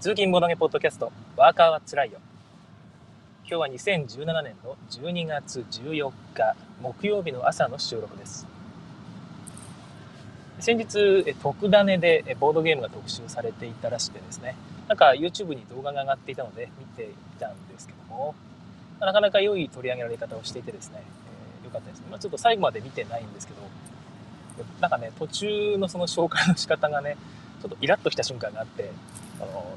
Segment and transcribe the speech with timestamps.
[0.00, 2.20] 通勤ボドゲポッドキャスト、ワーカーはつらいよ。
[3.46, 8.46] 今日は2017年の12月14日、木曜日の朝の収録です。
[10.58, 14.56] 先日、特ダネでボードゲームが特集されていたらしくてですね、
[14.88, 17.06] なんか YouTube に動画が上がっていたので見てい
[17.38, 18.34] たんですけども、
[19.00, 22.06] なかなか良い取り上げられ方をしていてですね、えー、よかったですね。
[22.10, 27.18] まあ、ちょっと最後まで見てないんですけど、なんかね、途中のその紹介の仕方がね、
[27.60, 28.90] ちょっとイラッとした瞬間があって、
[29.40, 29.76] あの、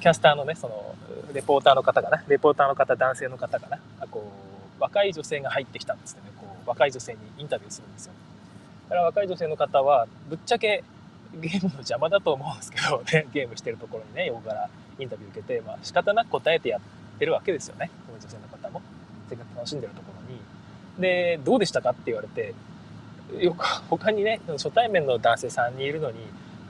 [0.00, 0.94] キャスターのね、その、
[1.32, 4.30] レポーターの方がね、レポーターの方、男性の方がね、こ
[4.78, 8.12] う、若い女性が入ってきたんですね、こう、若い女性にインタビューするんですよ。
[8.88, 10.84] だから若い女性の方は、ぶっちゃけ
[11.40, 14.68] ゲームの邪魔だと思うんですけどね、ゲームしてるところにね、横から
[14.98, 16.80] インタビュー受けて、まあ仕方なく答えてやっ
[17.18, 18.82] てるわけですよね、この女性の方も。
[19.28, 20.40] せっかく楽しんでるところに。
[21.00, 22.54] で、どうでしたかって言われて、
[23.38, 26.18] よく他にね初対面の男性3人いるのに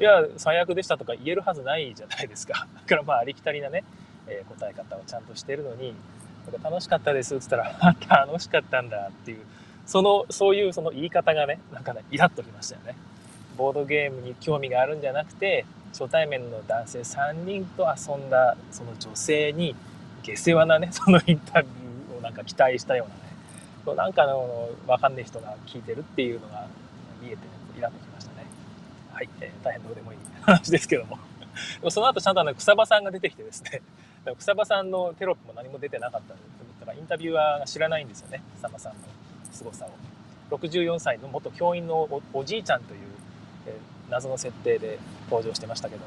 [0.03, 2.67] いや最悪でしたとか言えるはずないじゃないですか。
[2.75, 3.85] だからまあありきたりなね、
[4.27, 5.95] えー、答え方をちゃんとしてるのに
[6.51, 7.73] なんか楽しかったですっつったら
[8.11, 9.47] 楽しかったんだっていう
[9.87, 12.97] そのそういうその言い方がねなんかねイラッときましたよね。
[13.57, 19.77] ボードゲームに興味があるんじゃなくて初対面の男性3人と遊んだその女性に
[20.25, 23.97] 下世話なね そのインタビューをなんか期待したようなね。
[23.97, 26.67] なんかの分かんない人が聞いてるっていうのが
[27.21, 27.43] 見えて、ね、
[27.79, 28.12] イラッときました。
[29.13, 31.19] はい、えー、大変どうでもいい話ですけども。
[31.81, 33.83] でもその後ちゃんとあの草場さんが出てきてですね、
[34.39, 36.41] 草場さんのテロップも何も出てなかっただ
[36.87, 38.99] からインタビュアーが知らないんですよね、草場さんの
[39.53, 39.91] 凄さを。
[40.57, 43.01] 64歳の元教員のおじいちゃんという、
[43.67, 44.99] えー、謎の設定で
[45.31, 46.03] 登場してましたけど、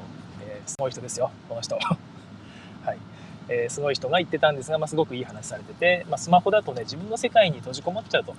[0.46, 1.76] えー、すごい人ですよ、この人。
[2.84, 2.98] はい
[3.48, 8.34] えー、すごい人が言ってたんですが、まあ、すごくいい話されてて、まあ、スマホだとね自分の世界に閉じこもっちゃうと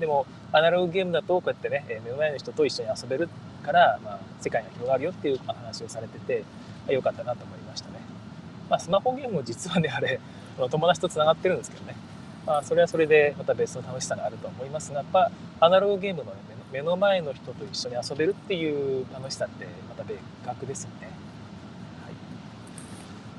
[0.00, 3.28] でもアナログゲームだとこうやってね目の前の人と一緒に遊べる
[3.64, 6.44] から、まあ、世界が広がるよっていう話をされてて
[6.88, 7.98] あ良かったなと思いましたね、
[8.70, 10.20] まあ、スマホゲームも実はねあれ
[10.70, 11.96] 友達とつながってるんですけどね、
[12.46, 15.30] まあ、それはそれでまた別の楽しさがあると思いますがやっぱ
[15.60, 16.36] アナログゲームの、ね、
[16.72, 21.08] 目の前の人と一緒に遊べるっていう楽しさってまた別格ですよね。
[22.04, 22.14] はい。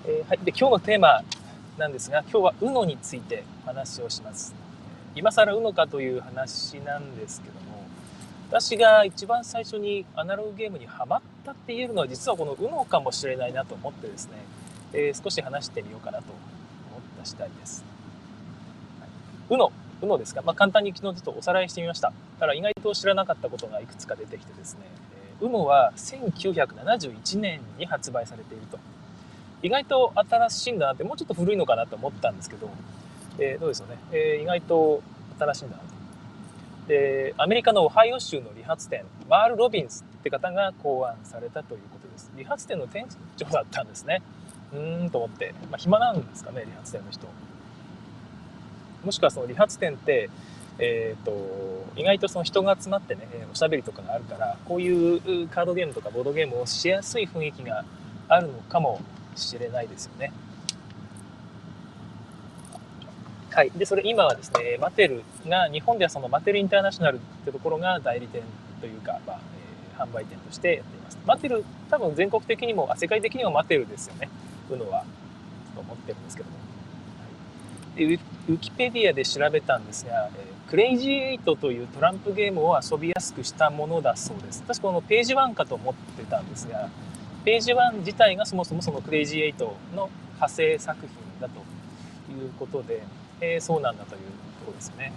[0.05, 1.21] えー、はい、で今日のテーマ
[1.77, 4.55] なんですが今日は UNO について話をします。
[5.15, 7.64] 今更 UNO かという話なんですけど
[8.49, 14.33] 私が一番最初にアナログゲームにハマったって言えるのは実はこの UNO かもしれないなと思ってですね、
[14.93, 17.83] えー、少し話してみようかなと思った次第です、
[19.49, 22.13] UNO UNO ですか、まあ、簡単に昨日ちょっとおさらいしてみました。
[22.39, 24.81] ただ意外と知らなかったことがいくつか出てきてですね
[25.41, 28.79] UNO は1971年に発売されていると。
[29.63, 32.69] 意外と新しいんだなってもうちょっと古いのかなと思ったんですけど、
[33.39, 35.01] えー、どうですよね、えー、意外と
[35.39, 35.94] 新しいんだなと。
[36.87, 42.31] でアメリカのオハイオ州の理髪店マール・ロビンスって方が考案されたということです。
[42.35, 43.07] 理髪店の店
[43.37, 44.21] 長だったんですね。
[44.73, 47.27] うーんと思って、まあ、暇なんですかね理髪店の人。
[49.03, 50.29] もしくはその理髪店って
[50.77, 51.31] えーと、
[51.95, 57.85] 意外とその人が集まってねおしゃべりとかがあるからこういうカードゲームとかボードゲームをしやすい雰囲気が
[58.27, 59.01] あるのかも
[59.35, 60.33] しれないですよね。
[63.55, 68.41] はい、でそれ今はですねマテルが日本ではそのマテルインターナショナルってところが代理店
[68.81, 69.39] というか、まあ
[69.95, 71.17] えー、販売店としてやっています。
[71.25, 74.29] マテル多分全国的にもあ世界的にもマテルですよね。
[74.69, 75.05] UNO は
[75.73, 84.63] と思ってるんですけども、はい、でウィキペディアで調べたんですが、えー、クレイジーエイトというトランプゲームを遊びやすくしたものだそうです。
[84.63, 86.89] 確かこのページ1かと思ってたんですが
[87.45, 91.61] ページ1自体がそもそもそのクレイジーエイトの派生作品だと
[92.33, 93.01] いうことで、
[93.41, 94.25] えー、そうなんだというと
[94.65, 95.11] ころですね。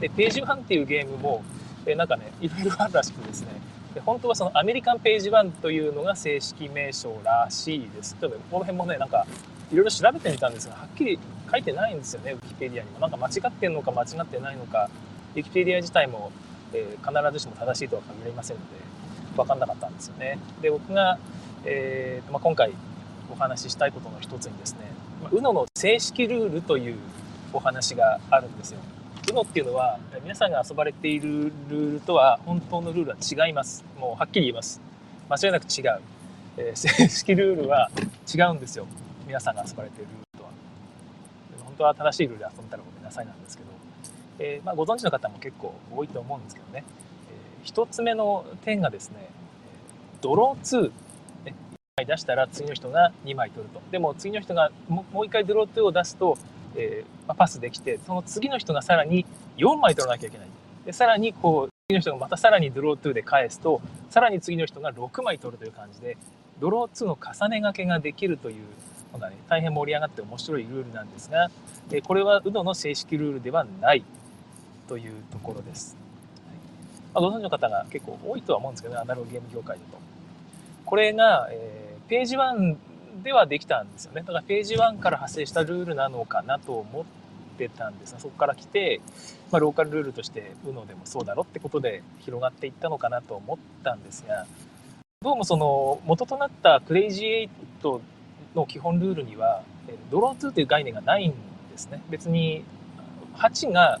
[0.00, 1.42] で、ページ1っていうゲームも、
[1.86, 3.48] えー、なんかね、いろいろあるらしくですね、
[3.94, 8.16] で本当はそのアメリカンページ1というのが正式名称らしいです。
[8.20, 9.26] ちょっとこの辺もね、なんか
[9.72, 11.18] いろいろ調べてみたんですが、はっきり
[11.50, 13.00] 書いてないんですよね、ウィキペディアにも。
[13.00, 14.88] なんか間違ってんのか間違ってないのか、
[15.34, 16.30] ウィキペディア自体も、
[16.72, 18.68] えー、必ずしも正しいとは限りませんので、
[19.36, 20.38] 分かんなかったんですよね。
[20.60, 21.18] で僕が、
[21.64, 22.72] えーまあ、今回
[23.30, 24.80] お話ししたいことの一つにですね
[25.30, 26.96] UNO の正式ルールという
[27.52, 28.80] お話があるんですよ。
[29.26, 33.84] UNO っていうのは皆さんが遊ばれているルールとは本当のルールは違います。
[33.98, 34.80] もうはっきり言います。
[35.28, 36.00] 間違いなく違う。
[36.56, 37.90] えー、正式ルールは
[38.34, 38.86] 違うんですよ。
[39.26, 40.50] 皆さんが遊ばれているルールとは。
[41.64, 43.68] 本当は正しいルールで遊んだらごめんなさいなんですけど、
[44.38, 46.84] えーまあ、ご存知の方も結構多いと思うんですけどね
[47.64, 47.66] え。
[47.66, 49.28] 1つ目の点がですね、
[50.20, 50.90] ドロー2、
[51.98, 53.80] 枚出したら次の人が2枚取ると。
[53.90, 56.38] でも次の人がもう1回ドロー2を出すと、
[56.76, 60.48] えー、パスできて、その次の人がさらに4枚取らなきゃいけない。
[60.86, 63.80] で、さらにこう、次の人がまたさらにドロー2で返すと、
[64.10, 66.16] さらに次の人が6枚取るという感じで、
[66.60, 68.64] ドロー2の重ね掛けができるという
[69.12, 71.50] のがね、大変盛り上がって面白いルールなんですが、
[71.90, 74.04] えこれは UNO の正式ルールではない
[74.86, 75.96] というところです。
[76.46, 79.98] はいま、ご存知の方が結構多いとは思うんですけどね、アナログゲーム業界だと。
[80.84, 82.76] これが、えー、ページ1
[83.22, 84.22] ではできたんですよね。
[84.22, 87.04] だからページ1から派生したルールなのかなと思っ
[87.58, 89.00] てたんですが、そこから来て、
[89.50, 94.46] まあ、ローカルルールとして UNO でもそうだろってことで広がっていったのかなと思ったんですが、
[95.20, 97.48] どうもその元となったクレイジーエイ
[97.82, 98.00] ト
[98.54, 99.62] の基本ルールには、
[100.10, 101.36] ドロー2という概念がないんで
[101.76, 102.00] すね。
[102.08, 102.64] 別に
[103.34, 104.00] 8が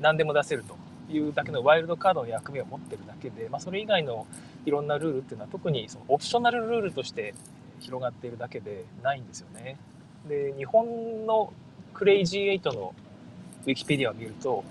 [0.00, 0.76] 何でも出せると
[1.10, 4.26] いうだけのワイルドカードの役目を持ってるだけで、まあ、それ以外の
[4.64, 7.34] いろんなルールっていうのは特にそのオプショナルルールとして
[7.80, 9.76] 広がっているだけでないんですよね。
[10.28, 11.52] で日本の
[11.92, 12.94] クレイジー8の
[13.66, 14.64] ウィキペディアを見ると、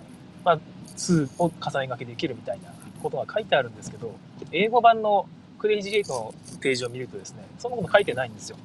[0.44, 0.60] まあ、
[0.98, 4.16] 2を重ね掛けできるみたいなことが書いてあるんですけど
[4.52, 5.28] 英語版の
[5.60, 8.58] クレイジー8のページを見るとですねそんなこと書いてないんですよ。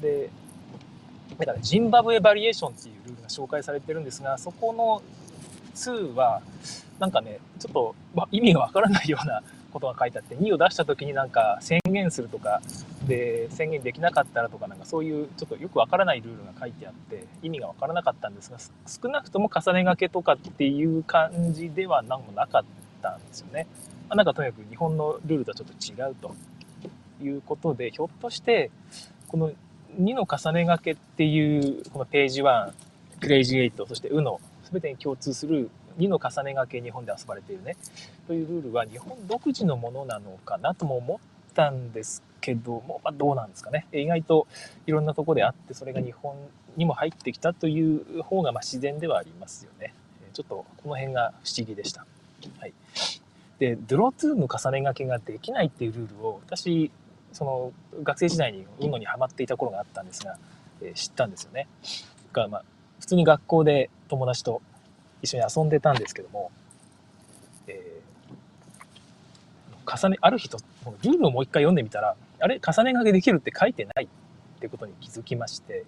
[0.00, 0.30] で
[1.38, 5.02] だからジンバブエバリエーションっていうルールが紹介されてるんですがそこの
[5.74, 6.42] 2は
[6.98, 9.42] なんかねちょっと、ま、意味がわからないような
[9.72, 12.60] ことが書いてあって2を出した時になんか宣言するとか
[13.06, 22.64] で宣言できなかったらとかなんかそういうちょっとよくわからないルールが書いてあって意味がわからなかったんですが少なくとも重ね掛けとかっていう感じでは何もなかっ
[23.00, 23.66] たんですよね。
[24.08, 26.34] まあ、なんかとにかく日本のルールとはちょっと違うと
[27.24, 28.70] いうことでひょっとして
[29.28, 29.50] この
[29.98, 32.72] 2の重ね掛けっていうこのページ1
[33.20, 34.38] クレイジー8そして UNO
[34.72, 37.76] 全てに共通する2の重ね掛け日本で遊ばれているね。
[38.26, 43.86] というルールは日本独自のものなのかなとも思ったんですけども、まあ、どうなんですかね。
[43.92, 44.46] 意外と
[44.86, 46.34] いろんなとこであってそれが日本
[46.76, 49.94] にも入ってきたという方がま自然ではありますよね。
[50.32, 52.06] ちょっとこの辺が不思議でした、
[52.58, 52.72] はい、
[53.58, 56.90] でドロー2の重ね掛けができないっていうルールを私
[57.32, 57.72] その
[58.02, 60.38] 学生時代に UNO にはまっていた頃があったんですが、
[60.80, 61.68] えー、知ったんですよね。
[62.32, 62.64] がまあ
[63.02, 64.62] 普通に学校で友達と
[65.22, 66.52] 一緒に遊んでたんですけども、
[67.66, 70.58] えー、重ね、ある日と、
[71.02, 75.84] ルールをもう一回読んでみたら、あれ、重ね掛けできるって書いてないってことに気づきまして、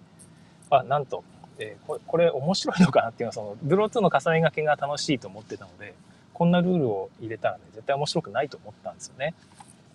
[0.69, 1.23] あ、なんと、
[1.57, 5.93] えー、これ、これ面白いのかなっていうのは、その、ドロー2の重ね掛けが楽しいと思ってたので、
[6.33, 9.35] こんなルールを入れたらね、絶対面白くないと思ったんですよね。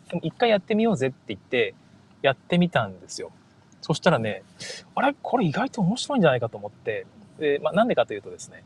[0.09, 1.75] でも一回やってみようぜって言って、
[2.23, 3.31] やってみたんですよ。
[3.81, 4.43] そしたらね、
[4.95, 5.15] あれ？
[5.23, 7.07] これ意外と面白いんじゃないかと思って、
[7.39, 8.63] で、まあ、なんでかというとですね、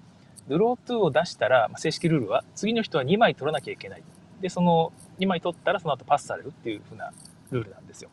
[0.48, 4.02] ドロー2を出したら、まあ、正式ルールは、次の人は2枚取らなきゃいけない。
[4.40, 7.12] で、その2枚取ったらその後パスされるっていう風な
[7.50, 8.10] ルールなんですよ。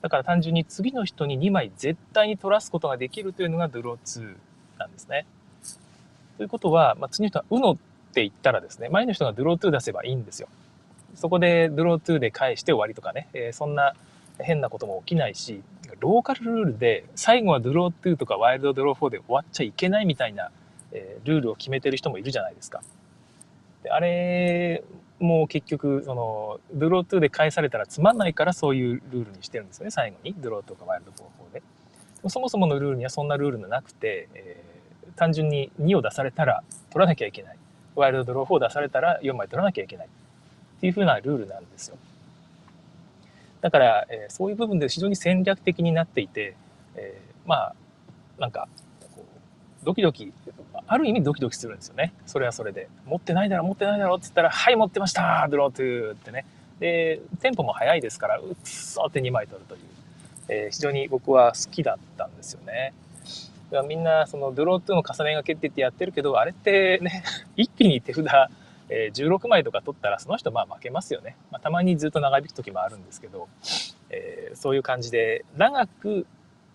[0.00, 4.34] だから単純に次の人に2枚絶対に取らすことができるというのがドロー2
[4.78, 5.26] なんですね。
[6.38, 7.76] ということは、まあ、次の人は UNO っ
[8.14, 10.48] て言ったらですね、前の人がドロー2出せばいいんですよ。
[11.16, 13.94] そこでドロー2で返して終わりとかね、えー、そんな
[14.42, 15.62] 変なことも起きないし、
[15.98, 20.50] ローカルルールで最後はドロー2とかワイルドドロー4で終わっちゃいけないみたいな
[20.92, 22.82] えー、ルールを決めてる人もいるじゃないですか。
[23.82, 24.82] であれ
[25.18, 31.62] も結局そのドロー2で返されたらつまんないからそういうルールにしてるんですよね最後にドローとかワイルド4で。
[32.28, 37.56] そもそものルールにはそんなルールがなくて、えー、単純に2を出されたら取らなきゃいけない
[37.94, 40.10] ワイルドドロー4出されたら4枚取らなきゃいけないっ
[40.80, 41.96] ていう風なルールなんですよ。
[43.60, 46.56] だから、えー、そういう部分で非常に戦略的になっていて、
[46.94, 47.74] えー、まあ
[48.38, 48.68] なんか
[49.14, 49.24] こ
[49.82, 50.32] うドキドキ
[50.86, 52.12] ある意味ドキドキするんですよね。
[52.26, 52.88] それはそれで。
[53.06, 56.44] 持ってないだろ、持ってないだろって言ったら、はい、持ってましたドロートゥーってね。
[56.80, 59.80] で、テンポも速いですから、うっそって2枚取るという、
[60.48, 62.92] えー、非常に僕は好きだったんですよね。
[63.86, 67.22] みんな、そのドロートゥーの重ねがけってってやってるけど、あれってね、
[67.56, 68.24] 一気に手札、
[68.90, 71.36] えー、16枚とか取ったら、その人まあ負けますよね。
[71.50, 73.48] まあ、たまにずっと長引く時もあるんですけど、
[74.10, 76.26] えー、そういう感じで、長く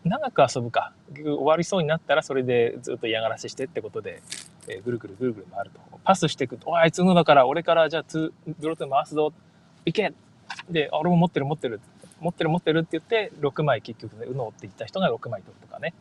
[0.06, 4.22] 長く遊ぶか終わりそうになったらそれでずっと嫌がらせしてってことで、
[4.68, 9.34] えー、ぐるぐるぐるぐる回るとパスしていくと「おあいつのだから俺からじゃあ2ドロート回すぞ
[9.84, 10.14] 行け!」
[10.70, 11.82] で「俺も持ってる持ってる」
[12.22, 15.96] 持ってる持ってるって言って6枚結局ね「うの」って言った人が6枚取るとかね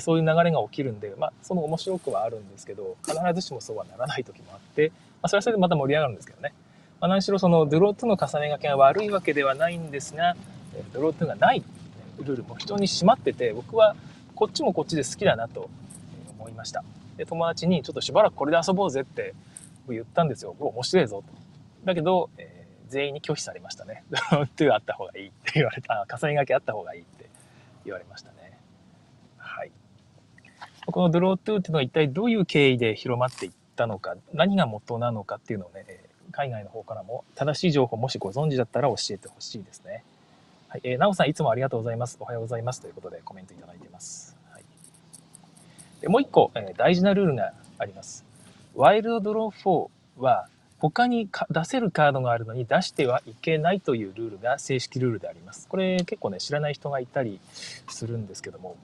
[0.00, 4.90] そういう流れが起きるんでまあその面白くはあるんですけど必ずしもそうはならない時もあって、
[5.24, 6.52] まあ、それはそれでまた盛り上がるんですけどね、
[7.00, 10.36] まあ、何しろそのドロートの重ね掛けが悪いわけではないんですが
[10.92, 11.64] ドロートがない。
[12.18, 13.96] ルールも非常に締まってて僕は
[14.34, 15.70] こっちもこっちで好きだなと
[16.38, 16.84] 思いました。
[17.16, 19.34] で友達にちょっとしばらくこれで遊ぼうぜって
[19.88, 20.54] 言ったんですよ。
[20.58, 21.32] 面白いぞと。
[21.86, 24.04] だけど、えー、全員に拒否されましたね。
[24.12, 27.30] ドロー2あった方がいいって言われた重ね掛けあった方がいいって
[27.86, 28.58] 言われましたね。
[29.38, 29.72] はい。
[30.84, 35.84] このドロー2っていうのは一体どういう経緯で広まっていったたのか何が元なのかっていうのをね
[36.32, 40.04] 海外の方からも正しい情報もしご存知だったら教えてほしいですね
[40.74, 42.16] はい、えー、なおさんいつもありがとうございます。
[42.18, 42.80] おはようございます。
[42.80, 44.36] ということでコメントいただいてます。
[44.50, 44.64] はい、
[46.00, 48.24] でもう一個、えー、大事なルールがあります。
[48.74, 49.62] ワイルドドロー
[50.18, 50.48] 4は
[50.80, 55.68] 他に出せるカードがあるのに出してはいけないというルールが正式ルールであります。
[55.68, 57.38] これ結構ね、知らない人がいたり
[57.88, 58.76] するんですけども、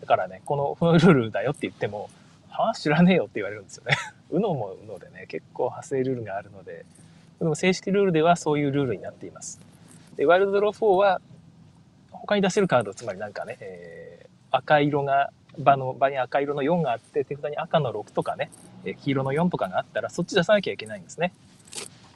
[0.00, 2.10] だからね、この このルールだよって言っても、
[2.48, 3.96] はあ、知らねえよって言われるんですよね。
[4.30, 6.84] うのもうのでね、結構派生ルールがあるので、
[7.38, 9.60] でも正式ルールではそういうルールになっています。
[10.16, 11.20] で、ワイルドドロー4は
[12.10, 18.50] 他に出せるカード、つまりなんかね、えー、赤色が、場の場に赤色の4があって、手札に赤の6とかね、
[18.84, 21.32] 黄色の4とかがあったら、そっち出さなきゃいけないんですね。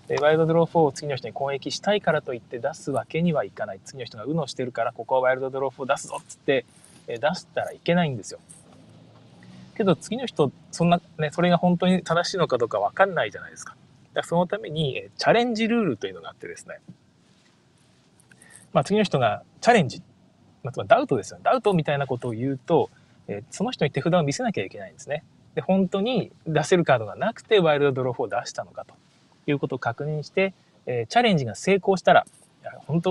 [0.09, 3.81] でワイルドドロー4を次の人に攻撃したいからといって出すわけにはいかない。
[3.85, 6.65] 次の人が UNO してるから、ここはワイルドドロー4出すぞっつって、
[7.09, 8.41] え出したらいけないんですよ。
[9.77, 13.77] けど次の人、そんな、ね、それが本当に正しいのかどうかわかんないじゃないですか。
[14.15, 16.79] だそのために、えチャレンジルールというのがあってですね。
[18.73, 20.03] まあ次の人がチャレンジ、
[20.63, 21.41] まあ、つまりダウトですよ。
[21.43, 22.91] ダウトみたいなことを言うと、
[23.29, 25.25] えその人に手札を見せなきゃいけないんですね。
[25.55, 28.95] で、本当に出せるカードがなくてワイルドドロー4を出したのかと
[29.47, 30.55] いうことを確認して、
[30.87, 32.27] えチャレンジが成功したら、
[32.87, 33.11] 本当、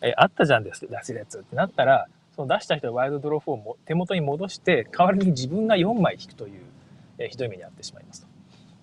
[0.00, 2.08] えあったじゃんです、出せるやつってなったら、
[2.38, 6.60] その出した人はワイルドドロー4を手元に戻して、代わりに自分が4枚引くという、
[7.18, 8.28] えひどい目に遭ってしまいますと。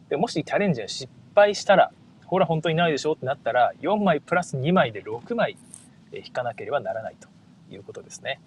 [0.10, 1.94] で、もしチャレンジが失敗したら、
[2.26, 5.56] ほら本当にないでしょってなったら、4枚プラス2枚で6枚
[6.12, 7.30] 引かなければならないと
[7.74, 8.42] いうことですね。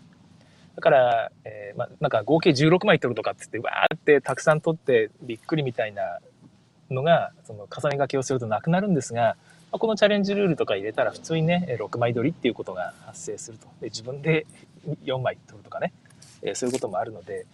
[0.76, 6.18] だから、えー、ま、なんか合計16枚取るとかって言って、わーってたくさん取ってびっくりみたいな
[6.90, 9.38] のが、その重ね掛けをするとなくなるんですが、
[9.70, 13.66] このチャレンジルールとか入れたら普通にね、6枚取りっていうことが発生すると。
[13.80, 14.46] で自分で
[15.04, 15.92] 4枚取るとかね、
[16.42, 17.46] えー、そういうこともあるので、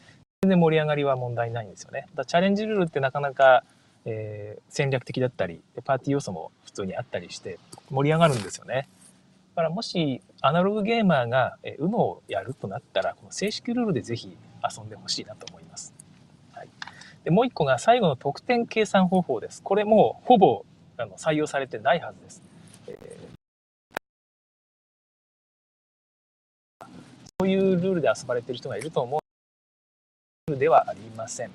[0.42, 2.06] 全然盛り上がりは問題ないんですよね。
[2.14, 3.64] だチャレンジルールってなかなか、
[4.04, 7.58] えー、戦略的だったり、パーティー要素も普通にあったりして
[7.90, 8.88] 盛り上がるんですよね。
[9.54, 15.94] だからもしアナログゲーマーが UNO をやるとなったら、この正式ルールでぜひ遊んでほしいなと思います。
[16.52, 16.68] はい、
[17.22, 19.62] でもう一個が最後の得点計算方法です。
[19.62, 20.64] これもほぼ
[20.96, 22.42] あの採用されてないはずです。
[22.88, 23.33] えー、
[27.44, 29.20] そういうルールで遊ばれている人がいると思う
[30.48, 31.50] ルールではありません。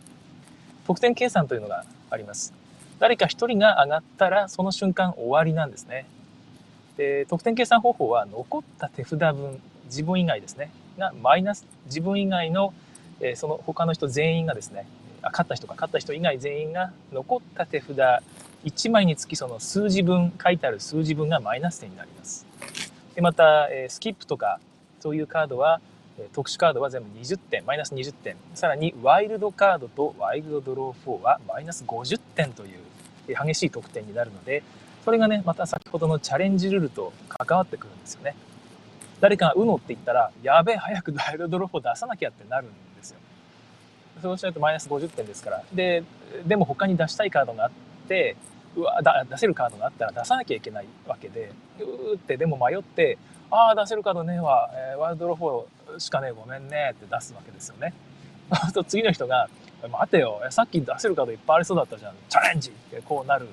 [0.86, 2.53] 得点計算というのがあります。
[3.00, 6.05] 誰か一人が上がったらその瞬間終わりなんですね。
[6.96, 10.69] で得点計算方法は残った手札分自分以外ですね
[11.00, 12.72] がマイナス自分以外の、
[13.19, 14.86] えー、その他の人全員がですね
[15.24, 17.98] あ勝った人か勝った人以外全員が残った手札
[18.65, 22.46] 1枚につきその数字分書いてある数字分がマイナス点になります
[23.15, 24.60] でまた、えー、スキップとか
[25.00, 25.82] そういうカードは
[26.34, 32.79] 特殊カードは全部20点マイナス20点さらにワイルドカードとワイルドドロー4はマイナス50点という
[33.27, 34.63] 激しい得点になるので
[35.10, 38.36] それがね、また先ほどのチャレンジルールと関わってくるんですよね。
[39.20, 43.18] 誰かが UNO って言ったら、やべえ、早くダイルドロップを出さなきゃってなるんですよ。
[44.22, 45.63] そうしないとマイナス50点ですから。
[45.74, 46.03] で、
[46.46, 47.72] でも他に出したいカードがあっ
[48.08, 48.36] て、
[48.75, 53.17] うわだ出せるカードがあったら出さなきゃいけないわけで、うーってでも迷って、
[53.51, 57.93] ああ、出せるカードねえわ、えー、ワールドロフォーしかねえ、ごめんねって出すわけですよね。
[58.49, 59.49] そうすると次の人が、
[59.91, 63.47] 待てよ、さっき出せるカードいっぱいありそうだったじゃん、チャレンジってこうなる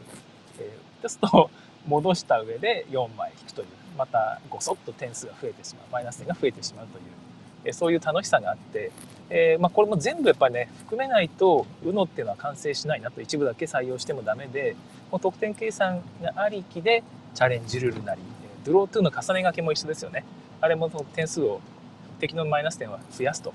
[0.58, 1.50] えテストを
[1.86, 3.68] 戻した上で4枚引くという。
[3.96, 5.86] またごそっと点数が増えてしまう。
[5.90, 7.04] マイナス点が増えてしまうという。
[7.66, 8.92] えそういう楽しさがあって、
[9.28, 14.76] えー、まあ、これも全部やっぱりね含めないと UNO っていうのは完成しないなと一部だけ採用してもダメで
[15.10, 17.02] もう得点計算がありきで
[17.34, 18.20] チャレンジルールなり
[18.64, 20.24] ドロートゥーの重ね掛けも一緒ですよね。
[20.60, 21.60] あれも点数を
[22.18, 23.50] 敵のマイナス点は増やすと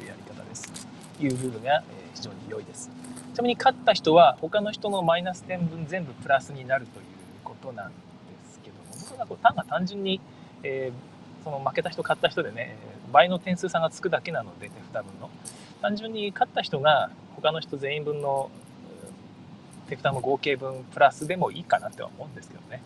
[0.00, 0.86] いうやり方です。
[1.20, 1.82] いうルールが
[2.14, 2.90] 非常に良いです。
[3.34, 7.04] ちなみに勝った人は他の人のマイナス点分全部プラスになるという
[7.44, 7.94] ことなんで
[8.48, 10.20] すけども僕はこう単が単純に、
[10.62, 12.76] えー、その負けた人勝った人でね
[13.12, 15.30] 倍の点数差がつくだけなので手札分の。
[15.80, 18.50] 単純に勝った人が他の人全員分の
[19.88, 22.82] 手札の合計分プラスでもいいかなっては思うんですけどね。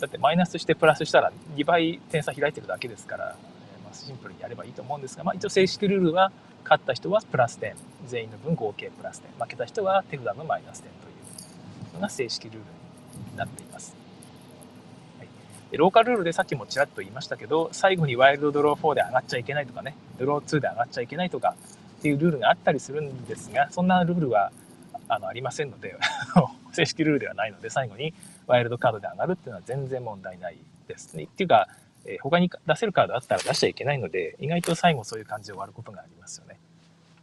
[0.00, 3.36] だってマイナスしてプラスしたら2倍点差開いてるだけですから、
[3.84, 6.32] まあ、シンプルにやればいいと思うんですが、まあ、一応正式ルールは
[6.64, 7.74] 勝った人はプラス点。
[8.06, 9.30] 全員の分合計プラス点。
[9.38, 11.10] 負けた人は手札のマイナス点とい
[11.90, 12.60] うのが正式ルール
[13.30, 13.94] になっています、
[15.72, 21.54] ローカルルールでさっきもちらっと言いましたけど最後にワイルドドロー4で上がっちゃいけないとかねドロー2で上がっちゃいけないとか
[21.98, 24.52] っていうルールがあったりするんですがそんなルールは
[25.08, 25.96] あのありませんので
[26.72, 28.14] 正式ルールではないので最後に
[28.46, 30.56] ワイルドカードで上がるっていうのは全然問題ない
[30.88, 31.24] ですね。
[31.24, 31.68] っていうか
[32.04, 36.58] えー、他に出せるカードあったら出しちゃいけないので、意外と最後そういう感じで終わることがありますよね。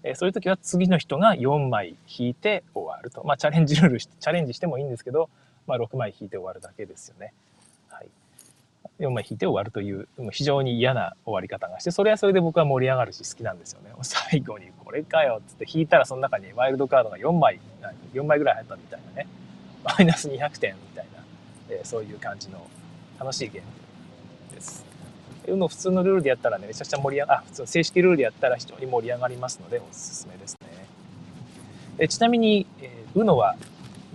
[0.04, 3.24] え、そういう時は次の人が4枚引いて終わると。
[3.26, 5.30] まあチャレンジルールチャレンジしてもいいんですけど、
[5.66, 7.34] まあ6枚引いて終わるだけですよね。
[9.00, 17.60] 4枚引いて終わるという非常に嫌な終わり方がしてそれはそれで僕は盛り上がるし好きなんですよね最後にこれかよっつって引いたらその中にワイルドカードが4枚
[18.14, 19.28] 4枚ぐらい入ったみたいなね
[19.84, 21.24] マイナス200点みたいな、
[21.70, 22.66] え、そういう感じの
[23.20, 24.86] 楽しいゲームです
[25.46, 30.88] UNO 普通のルールでやったらねめちゃくちゃ盛り上があ普通の正式ルールでやったら非常に盛り上がりますのでおすすめですね
[32.00, 33.56] えちなみに、えー、UNO は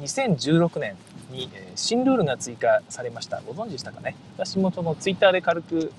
[0.00, 0.96] 2016年
[1.32, 3.40] に、え新ルールが追加されました。
[3.40, 4.14] ご存知でしたかね？
[4.36, 5.92] 私もそのツイッターで軽く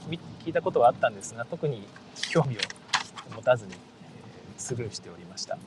[0.45, 1.85] 聞いたことはあったんですが、特に
[2.29, 2.59] 興味を
[3.35, 3.77] 持たずに、え
[4.57, 5.57] スルーしておりました。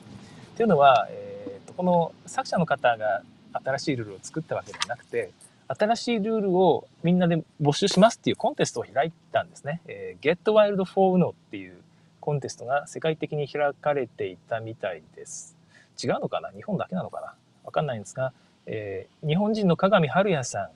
[0.55, 3.21] というのは、えーと、この作者の方が
[3.53, 5.29] 新しいルールを作ったわけではなくて、
[5.67, 9.81] 新しいルールをみんなで募集しますっていうコンテストを開いたんですね。
[9.87, 11.75] えー、Get Wild for Uno っていう
[12.21, 15.57] コンテストが世界的に開かれていたみたいです。
[16.01, 16.51] 違うのかな？
[16.51, 17.33] 日本だけなのかな？
[17.65, 18.31] わかんないんですが、
[18.67, 20.69] えー、日本人の鏡春也さ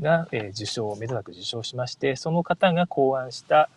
[0.00, 3.68] んが、えー、受賞をめでたく受賞しましてその方が考案した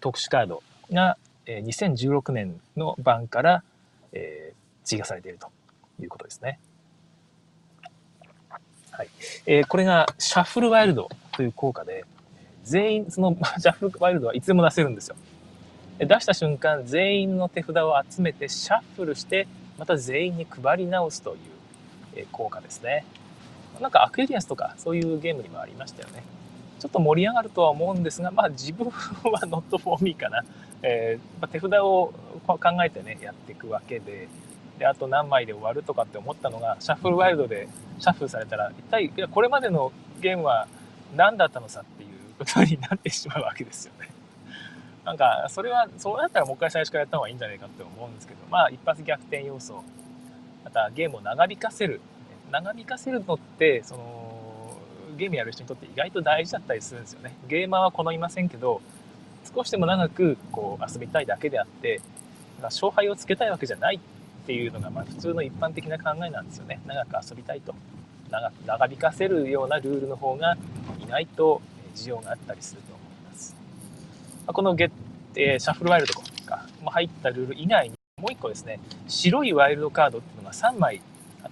[0.00, 1.16] 特殊カードが、
[1.46, 3.62] えー、2016年の版から、
[4.12, 5.48] えー、追加されていると
[6.02, 6.58] いうことですね。
[8.90, 9.08] はい
[9.46, 12.04] えー、これがシャッフルワイルドという効果で
[12.64, 15.16] 全員その シャッフルワイルドはいつでも出せるんですよ。
[15.98, 19.46] 出した瞬間全員の手札を集めてシャッフルして
[19.78, 21.38] また全員に配り直すという
[22.32, 23.04] 効果ですね。
[23.80, 26.22] なんかアクエリアスとかそういうゲームにもありましたよね。
[26.78, 28.92] ちょっと盛り上がるとは思うんですが、まあ自分は
[29.42, 30.44] not for me かな。
[30.82, 32.12] えー、ま、手札を
[32.46, 34.28] 考えてね、やっていくわけで、
[34.78, 40.66] で、あと何枚で終わるとかって思ったのが、シャッフルワイルドでシャッフルされたら、一体、いや、これまでのゲームは
[41.14, 44.08] 何だったのさっていうことになってしまうわけですよね。
[45.04, 49.84] なんか、それは、そうだったらもう一回最初からやった方がいいんじゃないかって思うんですけど、まあ一発逆転要素
[50.64, 52.00] またゲームを長引かせる。
[52.50, 54.78] 長引かせるのってその
[55.16, 57.34] ゲームやる人にとって意外と大事だったりするんですよね。
[57.48, 58.80] ゲーマーは好みませんけど
[59.54, 62.00] 少しでも長くこう遊びたいだけであって
[62.62, 66.80] 勝敗をつけたいわけじゃないっていうのがまあ普通の一般的な考えなんですよね。
[66.86, 67.74] 長く遊びたいと。
[68.30, 70.56] 長長引かせるようなルールの方が
[71.04, 71.60] 意外と
[71.94, 73.56] 需要があったりすると思います。
[74.46, 74.90] このゲッ、
[75.36, 81.00] え、シャッフルワイルドとかも入ったルール以外にもう1個ですね、白いワイルドカードっていうのが3枚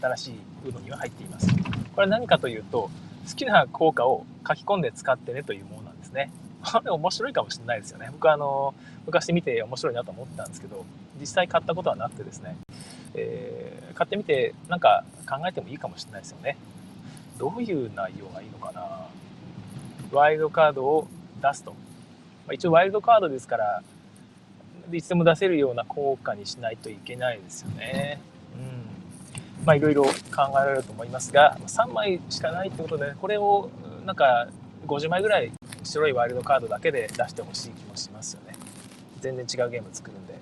[0.01, 0.33] 新し
[0.67, 1.49] いのには入っています。
[1.95, 2.91] これは何かというと、
[3.29, 6.31] 好きな効果を書き込んで使ってねというものなんですね。
[6.63, 8.09] これ面白いかもしれないですよね。
[8.13, 8.75] 僕はあの、
[9.07, 10.85] 昔見て面白いなと思ったんですけど、
[11.19, 12.57] 実際買ったことはなくてですね、
[13.15, 16.57] えー、買ってみてなんか考えてもいいかもしれないですよね。
[17.39, 19.07] どういう内容がいいのかな
[20.11, 21.09] ワイルドカードを
[21.41, 21.71] 出すと。
[21.71, 21.77] ま
[22.51, 23.83] あ、一応ワイルドカードですから、
[24.93, 28.21] いつでも出せるような効果にしないといけないですよね。
[28.57, 29.65] うん。
[29.67, 30.11] まあいろいろ考
[30.53, 33.71] えられると思いますが、3枚しかないってことで、これを
[34.07, 34.49] なんか
[34.87, 35.53] 50枚ぐらい
[35.85, 38.55] 白いワイルドカードだけで出してほしい気もしますよね。
[39.21, 40.39] 全然違うゲーム作るんで。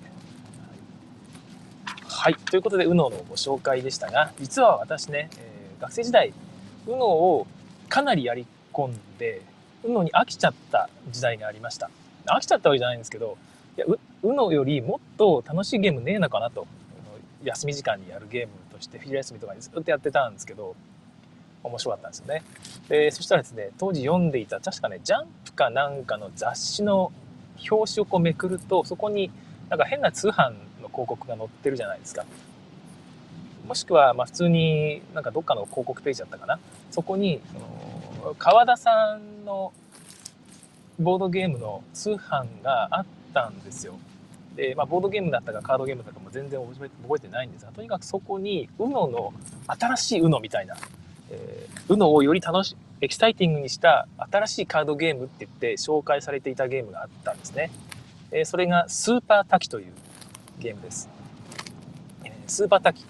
[2.05, 2.35] はい。
[2.35, 6.33] ということで、UNO のご紹介でしたが、実は私ね、えー、学生時代、
[6.85, 7.47] UNO を
[7.89, 9.41] かなりやり込んで、
[9.83, 11.89] UNO に飽きちゃった時代がありました。
[12.25, 13.37] 飽きちゃったわけじゃないんですけど、
[13.77, 13.85] いや、
[14.23, 16.65] UNO よりもっと楽しいゲームねえのかなと。
[17.43, 20.75] 休み時間にやるゲームとして昼休みとかにずっとやってたんですけど、
[21.63, 22.43] 面白かったんですよね。
[22.89, 27.11] で、そしたらですね、当時読んでいた、確かね、ジャンプかなんかの雑誌の
[27.69, 29.29] 表紙をこうめくると、そこに
[29.69, 30.49] なんか変な通販
[30.81, 32.25] の広告が載ってるじゃないですか。
[33.67, 36.59] もしくは、まあ普通になんかどっかの広告ページだったかな。
[36.89, 39.71] そこに、その川田さんの
[40.99, 43.93] ボードゲームの通販があっったんですよ。
[44.55, 46.85] で、まあ、ボードゲームだったかカードゲームだったかも全然覚
[47.15, 49.33] えてないんですが、とにかくそこに UNO の
[49.67, 50.75] 新しい UNO みたいな、
[51.29, 57.69] えー、UNO をより楽しい、エキサイティングにした新しいカードゲームって言って紹介されていたゲームがあったんですね。
[58.31, 59.93] えー、それがスーパータキという
[60.59, 61.07] ゲームです。
[62.23, 63.05] えー、スーパータキ。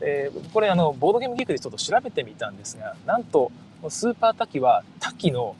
[0.00, 3.52] えー、これあの、ボードゲームギークでちょっと調べてみたんですが、なんと、
[3.88, 5.54] スーパータキはタキの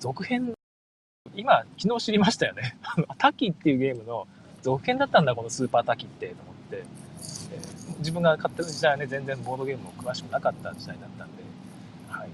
[0.00, 0.57] 続編
[1.38, 2.76] 今、昨日知りましたよね。
[3.16, 4.26] タキっていうゲームの
[4.60, 6.84] 続編だったんだ、このスーパータキって、と思って。
[7.52, 11.44] えー、自分が買ってる時代はね、全然ボードゲームも詳しくなかった時代だったんで。
[12.08, 12.28] はい。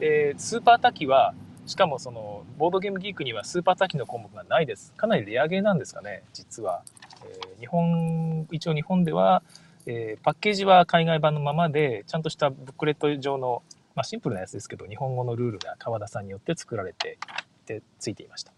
[0.00, 1.34] で、スーパータキは、
[1.66, 4.94] しかもその、ボードゲームギークにはスーパータキの項目がないです。
[4.96, 6.82] かなりレアゲーなんですかね、実は。
[7.26, 9.42] えー、日本、一応日本では、
[9.84, 13.62] えー、パッケージは海外版のままで、ちゃんとしたブックレット上の、
[13.94, 17.18] まあ、シンプルなやつですけど、日本語のルールが川田さんによって作られて
[17.64, 18.52] ってついていました。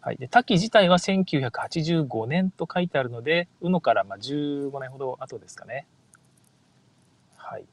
[0.00, 0.16] はい。
[0.16, 5.86] で、滝自体は1985年と書いてあるので、UNO からまあ15年ほど後ですかね。
[7.36, 7.64] はい。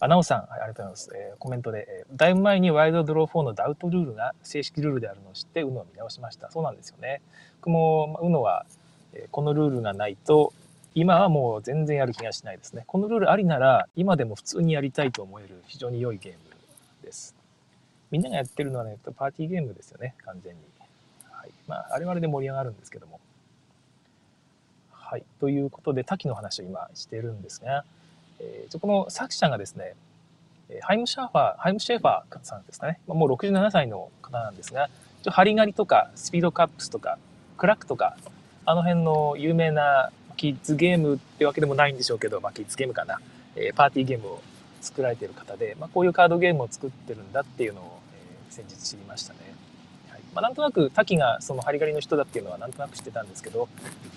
[0.00, 1.10] アナウンさん、ありがとうございます。
[1.14, 6.50] えー、コメントで、えー、だいぶ前にワイルドドロー4のダウトルールが正式ルールであるのを知って、UNO を見直しました。
[6.50, 7.22] そうなんですよね。
[7.60, 8.66] 僕も、UNO は、
[9.14, 10.52] えー、このルールがないと、
[10.96, 12.82] 今はもう全然やる気がしないですね。
[12.86, 16.38] このルールありなら、今でも普通にやりたいと思える非常に良いゲーム
[17.04, 17.36] です。
[18.10, 20.60] みんながやってるのはね、パーティーゲームですよね、完全に。
[21.30, 21.50] はい。
[21.66, 23.20] まあ、あれはあれで盛り上がるんですけども。
[24.90, 25.24] はい。
[25.40, 27.84] ということで、多岐の話を今してるんですが、
[28.40, 29.94] えー、この作者がですね、
[30.82, 32.98] ハイムシャーファー、ハイムシェーファーさんですかね。
[33.06, 34.88] もう67歳の方なんですが、
[35.22, 37.18] ちょハリガリとかスピードカップスとか
[37.56, 38.16] クラックとか、
[38.64, 43.20] あの辺の有名なキッズゲームってわけでもないんでしょうけど、まあ、キッズゲームかな、
[43.54, 44.42] えー、パーティーゲームを
[44.86, 48.00] 作られている方で、まあ、こういうカードゲームを作ってるんだっていうのを、
[48.48, 49.38] えー、先日知りましたね。
[50.10, 53.68] はいまあ、なんとなく滝がそのハリガリの人だっていうのはなんとなく知ってたんですけど、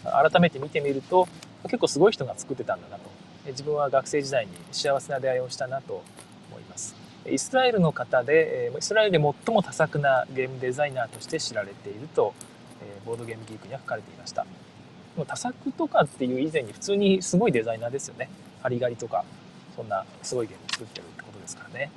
[0.04, 1.28] 改めて見てみると
[1.64, 3.10] 結構すごい人が作ってたんだなと。
[3.48, 6.04] 自分は学生時代に幸せな出会いをしたなと
[6.52, 6.96] 思います。
[7.30, 12.34] イスラエルの方で、イスラエルで最も多作なゲームデザイナーとして知られていると、
[13.06, 14.46] ボードゲームギークには書かれていました。
[15.28, 18.30] 多作とかっていう以前に普通にすごいデザイナーですよね。
[18.62, 19.26] ハリガリとか、
[19.80, 21.90] そんなすごいゲームを作ってるってことですからね。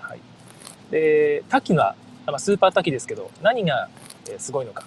[0.00, 0.20] はい。
[0.90, 3.88] で、滝は、まあ、スーパー滝ですけど、何が
[4.36, 4.84] すごいのか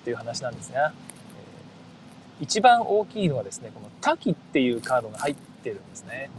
[0.00, 0.92] っていう話なんですが、
[2.40, 6.30] 一番大きいのはですね、この滝っていうカードが入ってるんですね。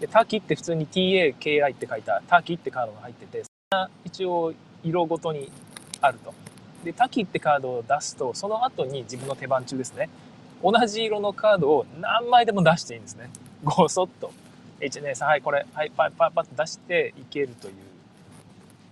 [0.00, 4.52] で、滝って普通に TAKI って書いた滝ってカードが入ってて、それが一応
[4.82, 5.52] 色ごとに
[6.00, 6.34] あると。
[6.82, 10.08] で、滝ってカードを出すと、その後に自分の手番中ですね。
[10.60, 13.30] 同じ色のカードを何枚でも出していいんですね。
[13.62, 14.32] ごそっと。
[14.80, 17.74] 1年さん、はい、これ、はい、パッパッパッと出していけるという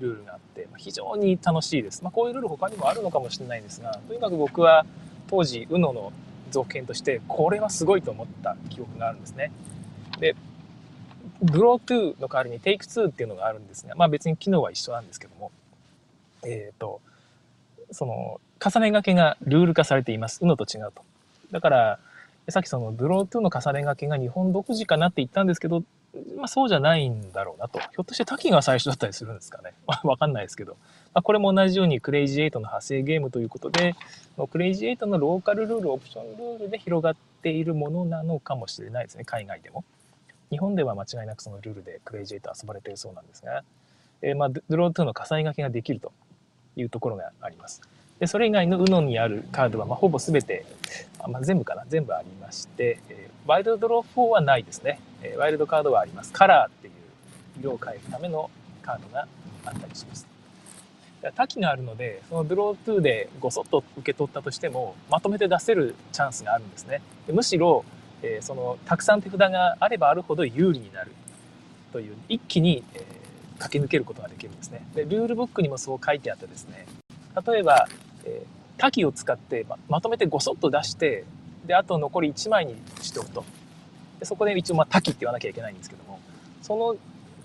[0.00, 2.02] ルールがあって、まあ非常に楽しいです。
[2.02, 4.86] まあ、こういうルール他にもあるのかもしれないんですが、とにかく僕は
[5.28, 6.12] 当時、UNO の
[6.50, 9.50] 続編として、これはすごいと思った記憶があるんですね。
[10.20, 10.36] で、
[11.42, 15.50] グロー2の代わりにテイク2っていうのがあるんですが、まあ別に機能は一緒なんですけども、
[16.44, 17.00] えっ、ー、と、
[17.90, 20.42] その、重ね掛けがルール化されています。
[20.42, 21.02] UNO と違うと。
[21.50, 21.98] だから、
[22.48, 25.82] さっきそのドロー2の重ね掛けが日本独自かなって言ったんですけど、
[26.36, 27.78] まあそうじゃないんだろうなと。
[27.78, 29.72] ひょっとして滝が最初だったりするんですかね。
[30.04, 30.76] わかんないですけど。
[31.14, 33.94] まあ、これも同じようにクレイジー8の派生ゲームということで、
[34.50, 39.84] クレイジー8のローカルルール、オプションルールで広がっているものなのかもしれないですね、海外でも。
[40.50, 43.64] 日本では間違いなくそのルールでクレイジー8遊ばれているそうなんですが、
[44.22, 46.12] えー、まあドロー2の重ね掛けができると
[46.76, 47.80] いうところがあります。
[48.20, 50.64] でそれ以外の UNO にあるカードは、まあ、ほぼ全て、
[51.28, 51.84] まあ、全部かな？
[51.88, 56.32] 全部ありまして、えー、ワイルドドロー4はないですね、えー、ワイルドカードはあります。
[56.32, 56.92] カラーっていう
[57.60, 58.50] 色を変えるための
[58.82, 59.26] カードが
[59.66, 60.26] あったりします。
[61.36, 67.00] 多岐があるのでそのドロー2でごそっと受け取ったとしてもまとめて出せるチャンスがあるんですね。
[67.26, 67.84] でむしろ、
[68.22, 71.12] えー、そのたくさん手札があればあるほど有利になる
[71.92, 74.86] という一気に、えー、駆け抜けることができるんですね。
[74.94, 76.86] でルールブックにもそう書いてあってですね
[77.46, 77.88] 例えば
[78.24, 81.24] えー、多岐を使ってままとめてごそっと出して
[81.66, 83.44] であと残り1枚にしておくと。
[84.18, 86.20] でそこで一応まあ多岐って言わなきゃいけないんですけども。
[86.62, 86.96] その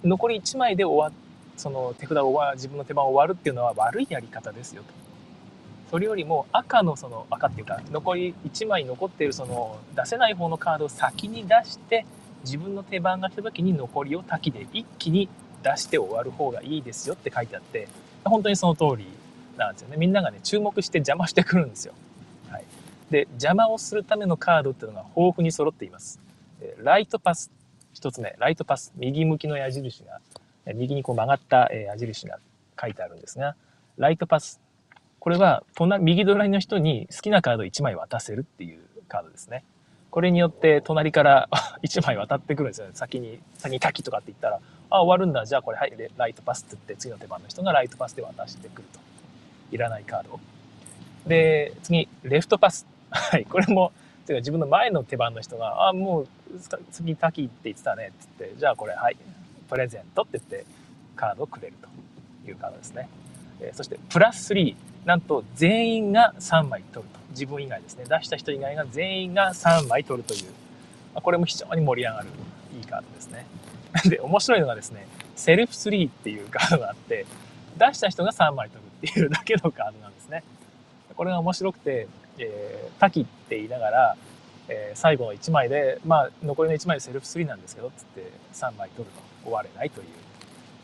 [0.04, 1.18] 残り1枚で終わ
[1.58, 4.94] その手札を自分の手番を終わるっていうのは悪いやり方ですよと。
[5.92, 12.06] それよりも赤のその赤っていうか残り1枚残っているその出せない方のカードを先に出して
[12.44, 15.28] 自分の手番が来た時に残りを多岐で一気に
[15.64, 17.88] 出して終わる方がいいですよって書いてあって。
[18.26, 19.08] 本当にその通り
[19.66, 19.98] なんですよね。
[19.98, 21.94] みんながね、注目して邪魔してくるんですよ。
[22.50, 22.66] はい。
[23.10, 26.20] で、邪魔をするためのカードっていうのが豊富に揃っています。
[26.78, 27.52] ライトパス。
[27.94, 28.94] 一つ目、ライトパス。
[28.96, 30.20] 右向きの矢印が、
[30.74, 32.40] 右にこう曲がった矢印が
[32.80, 33.56] 書いてあるんですが、
[33.98, 34.62] ライトパス。
[35.20, 39.64] これは、隣、右隣の人に好きなカード1枚渡せるっていうカードですね。
[40.12, 41.50] これによって隣から
[41.84, 42.92] 1枚渡ってくるんですよね。
[42.94, 45.46] 先に、先に滝とかって言ったら、あ、終わるんだ。
[45.46, 49.00] じゃあこれはい、ライトパスって言って次の手番の人がライトパスで渡してくると。
[49.72, 50.40] いらないカード。
[51.28, 52.86] で、次、レフトパス。
[53.12, 53.92] はい、これも、
[54.26, 56.28] てか自分の前の手番の人が、あ、もう
[56.92, 59.18] 次滝って言ってたねって言って、じゃあこれ、はい、
[59.70, 60.66] プレゼントって言って
[61.16, 63.10] カードをくれるというカードですね。
[63.62, 64.76] えそして、プラス3。
[65.06, 67.20] なんと全員が3枚取ると。
[67.32, 68.06] 自分以外ですね。
[68.06, 70.42] 出した人以外が全員が3枚取るという、
[71.16, 72.28] まこれも非常に盛り上がる
[72.78, 73.46] いいカードですね。
[74.06, 77.26] で、面白いのがですね、セルフ3っていうカードがあって、
[77.78, 80.44] 出した人が3枚取るっていうだけのカードなんですね。
[81.16, 82.08] これが面白くて、
[82.38, 84.18] えー、滝って言いながら、
[84.68, 90.08] えー、最後の1枚で、まあ、残りの1枚でセルフ3なんですけど、つって3枚取ると終われないという、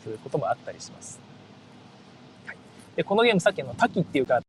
[0.04, 1.20] そういうこともあったりします。
[2.46, 2.56] はい、
[2.96, 4.42] でこのゲームさっきの滝っていうカード、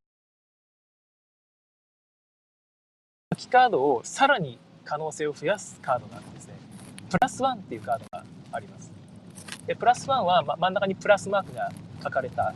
[3.31, 6.53] 滝カードをさらに可能性を増やすカードがあるんですね。
[7.09, 8.91] プラスワンっていうカードがあります。
[9.67, 12.53] でプラス1は、ま、真ん中にプラスマークが書かれた、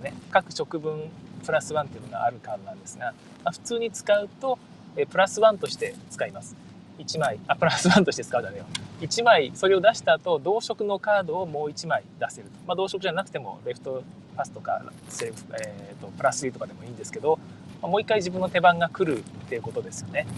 [0.00, 1.10] ね、各直分
[1.44, 3.06] プラス1っていうのがあるカードなんですが、
[3.42, 4.56] まあ、普通に使うと
[4.96, 6.54] えプラス1として使います。
[7.00, 8.66] 1枚あプラス1として使うだねよ。
[9.00, 14.04] 1枚それを出した後同色のカードをもう1枚出せる、まあ、同色じゃなくてもレフト
[14.36, 17.40] パスとかセーフ、えーと、プラス3とかでもいいんですけど、
[17.82, 20.28] まあ、もう1回自分の手番が来るっていうことですよね。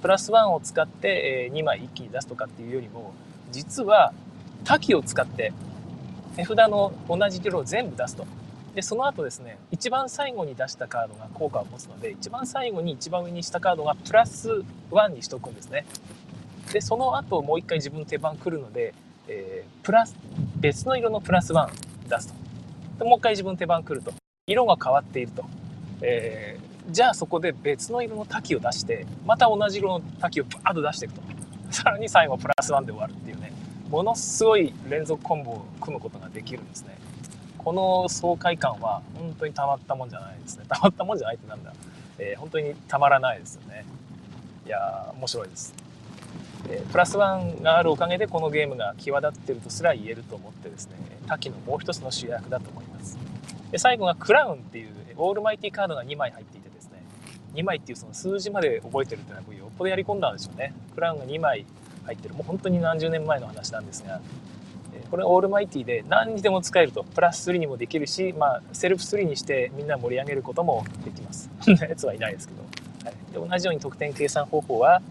[0.00, 3.12] プラス1を使って、え2枚一気に出すとかっていうよりも
[3.52, 4.14] 実は
[4.64, 5.52] 多岐を使って
[6.34, 8.26] 手札の同じ色を全部出すと。
[8.74, 15.84] でその後ですね一番最後に出したカードが効果を持つので一番最後に一番上にしたカードがプラス1にしとくんですね。
[16.72, 18.94] でその後もう一回自分の手番来るので、
[19.26, 20.14] えー、プラス
[20.56, 21.68] 別の色のプラス1
[22.08, 22.34] 出すと。
[22.98, 24.12] でもう一回自分の手番来ると。
[24.46, 25.44] 色が変わっていると、
[26.02, 31.22] えー、じゃあそこで別の色の滝を出してまた同じ色の滝をバーッと出していくと。
[31.70, 33.52] さらに最後プラス1で終わるっていうね。
[33.90, 36.96] ものすごい連続コンボを組むことができるんですね。
[37.62, 40.64] この爽快感は本当にたまったもんじゃないですね。
[40.66, 41.74] たまったもんじゃないってなんだ、
[42.18, 43.84] えー、本当にたまらないですよね。
[44.66, 45.74] いや面白いです、
[46.68, 50.94] えー、プラスワンがあるおかげでこのゲームが際立ってるとすら言えると思ってですね
[51.26, 53.18] 多岐のもう一つの主役だと思います。
[53.70, 57.02] で最後がクラウンっていうオールマイティカードが2枚入っていてですね
[57.54, 60.72] 2枚っていうその数字まで覚えてるっていうのはよっぽどやり込んだんでしょうね。
[60.94, 61.66] クラウンが2枚
[62.06, 62.34] 入ってる。
[62.34, 64.20] もう本当に何十年前の話なんですが
[65.10, 67.02] これオールマイティで何にでも使えると。
[67.02, 71.50] プラス3にもできるし、まあ、セルフ3にしてみんな盛り上げることもできます。
[71.60, 72.62] そんなやつはいないですけど、
[73.04, 75.02] はい、で同じように得点計算方法は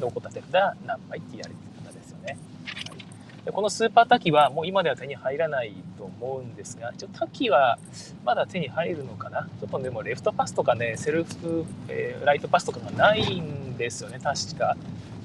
[0.00, 0.52] 残った手札
[0.84, 7.78] 何枚ってやるって方ですよね、はい、でこのスーパータキはもう今では手に入らないと思うんですが一応タキは
[8.24, 9.48] まだ手に入るのかな。
[9.60, 14.76] ちょっとでもレフトパスとかねセルフ、えー、ライトパスとかがないんですよね確か。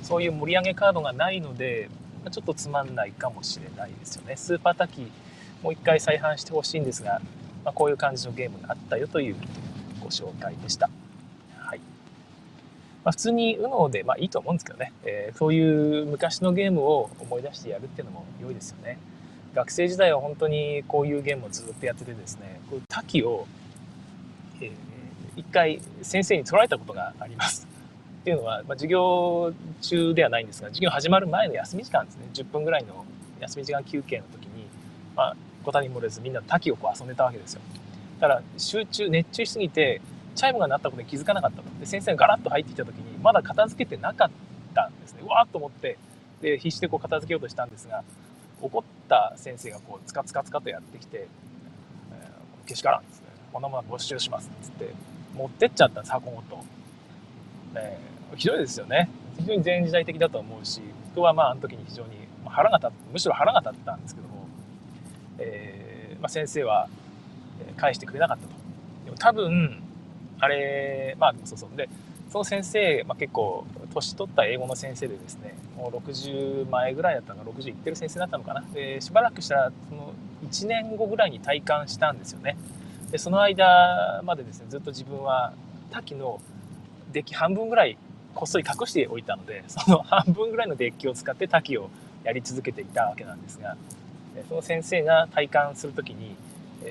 [0.04, 1.89] そういう盛り上げカードがないので
[2.32, 4.36] ちょっとつまんないかもしれないですよね。
[4.36, 5.12] スーパータキ
[5.64, 7.22] もう一回再販してほしいんですが、
[7.64, 9.36] まあ、こういう感じのゲームがあったよという
[10.02, 10.90] ご紹介でした。
[11.58, 11.80] はい
[13.04, 19.00] まあ、普通に UNO で、まあ、いいと思うんですけどね、えー、そういう昔のゲームを思い出してやるっていうのも良いですよね。
[19.56, 23.48] 学生時代は本当にこういうゲームをずっとやっててですね、こういう多岐を、
[24.62, 24.72] えー、
[25.38, 27.75] 一回先生に取られたことがあります。
[28.26, 32.26] っていうのは、まあ、授業中ではないんですが授業始まる前の休み時間ですね。
[32.34, 33.06] 10分ぐらいの
[33.40, 34.66] 休み時間休憩の時に、
[35.16, 37.62] まあ、ごたに漏れずみんな滝をこう遊んでたわけですよ。
[38.20, 40.02] だから集中熱中しすぎて
[40.34, 41.64] チャイムが鳴ったことに気づかなかったと。
[41.80, 44.30] で先生がガラッと入ってきた時にまだ片付けてなかっ
[44.74, 45.20] たんですね。
[45.24, 46.00] うわーっと思って
[46.42, 48.04] で必死でこう片付けようとしたんですが
[48.60, 51.28] 怒った先生がこうツカツカツカとやってきて
[52.12, 54.96] 「えー、けしからん」ですね「こんなものは没収します」っつって
[55.38, 56.64] 持ってっちゃったんです箱ごと。
[57.76, 59.10] ねひどいですよね。
[59.38, 60.82] 非常に前時代的だと思うし
[61.14, 62.10] 僕はまああの時に非常に
[62.46, 64.48] 腹が立ってむしろ腹が立ったんですけども、
[65.40, 66.88] えー、まあ、先生は
[67.78, 68.54] 返してくれなかったと。
[69.06, 69.82] でも多分
[70.40, 71.78] あれまあそうそう。
[71.78, 71.90] で
[72.32, 78.62] その先生、まあ、結構年取った英語の先生でですねもう60前ぐらいだったのが60いってる先生だったのかな。
[78.74, 80.14] でしばらくしたらその
[80.50, 82.58] 1年後ぐらいに体感したんですよね。
[83.12, 85.54] でその間までですねずっと自分は
[85.92, 86.42] 多岐の
[87.12, 87.98] デッキ半分ぐらい
[88.36, 91.89] こっそり隠しておいたので その半分ぐらいのデッキを使って滝を
[92.24, 93.76] やり続けていたわけなんですが
[94.50, 96.36] その先生が体感する時に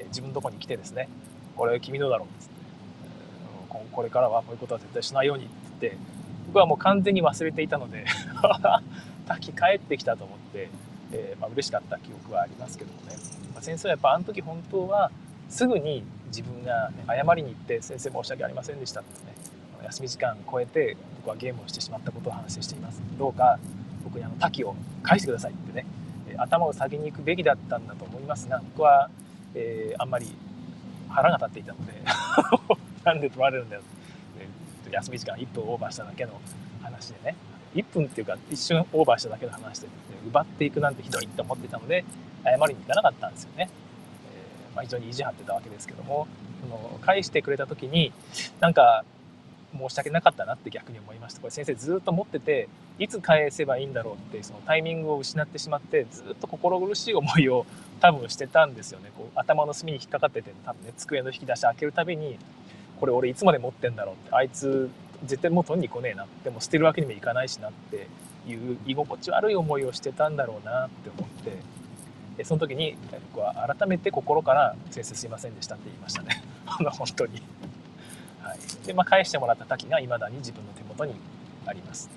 [0.08, 1.08] 自分のとこに来てですね
[1.54, 2.54] 「これ君のだろ」うっつって
[3.92, 5.98] 「これからはこういうことは絶対しないように」って言って
[6.46, 8.04] 僕はもう完全に忘れていたので
[9.26, 10.68] 滝帰ってきたと思って、
[11.12, 13.16] えー、まあ嬉しかった記憶はありますけどもね、
[13.52, 15.10] まあ、先生はやっぱあの時本当は
[15.48, 19.32] すぐに自分が、ね、謝りに行って「先生申し訳ありませんでした」ってね
[19.84, 23.00] 休み時間超えて僕はゲームをしてしまったことを反省しています。
[23.18, 23.58] どうか
[24.04, 25.86] 僕にあの滝を返してくださいってね
[26.36, 29.08] 頭を下げに行くべきだったんだと思いますが僕は、
[29.54, 30.26] えー、あんまり
[31.08, 31.92] 腹が立っていたので
[33.04, 33.82] なんで取られるんだよ。
[33.82, 36.38] って休み時間1分オーバーしただけの
[36.82, 37.36] 話でね。
[37.74, 39.92] 1分っていうか一瞬オーバーしただけの話で、ね、
[40.26, 42.04] 奪っていくなんてひどいって思ってたので
[42.44, 43.68] 謝りに行かなかったんですよね、
[44.32, 46.28] えーまあ、非常に意地張ってたわけですけども
[46.60, 48.12] その返してくれた時に
[48.60, 49.04] なんか
[49.76, 51.40] 申し訳なかったなって逆に思いました。
[51.40, 57.66] これ先生ずっと持ってていつ返せばいいんだろうってそのタイミングを失ってしまってずっと心苦しい思いを
[58.00, 59.10] 多分してたんですよね。
[59.16, 62.38] こう頭の隅に引っかかってて多分ね机の引き出し開けるたびに
[63.00, 64.90] これ俺いつまで持ってんだろうってあいつ
[65.24, 68.06] 絶対もう取りに来ねえなでも捨てるわけにもいかないしなって
[68.46, 71.52] いう居心地悪い思いをしてたんだろうなって思って
[72.36, 72.96] でその時に
[73.32, 76.42] 僕は改めて心から「先生すいませんでした」って言いましたね。
[76.66, 77.42] あの本当に。
[78.44, 81.14] はい、で、まあ、返してもらった滝がいまだに自分の手元に
[81.66, 82.10] あります。